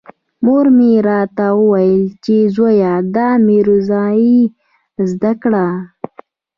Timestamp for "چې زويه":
2.23-2.93